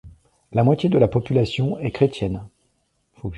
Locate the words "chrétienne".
1.91-2.41